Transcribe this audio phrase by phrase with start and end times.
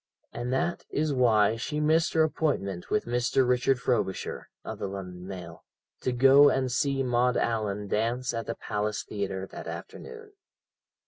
[0.33, 3.47] And that is why she missed her appointment with Mr.
[3.47, 5.63] Richard Frobisher (of the London Mail)
[5.99, 10.31] to go and see Maud Allan dance at the Palace Theatre that afternoon.